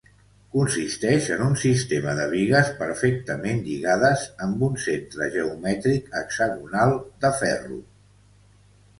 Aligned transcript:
Consisteix 0.53 1.25
en 1.33 1.41
un 1.47 1.51
sistema 1.63 2.13
de 2.19 2.23
bigues 2.31 2.71
perfectament 2.79 3.59
lligades 3.67 4.23
amb 4.45 4.63
un 4.69 4.79
centre 4.85 5.27
geomètric 5.35 6.09
hexagonal 6.21 6.95
de 7.27 7.31
ferro. 7.43 7.79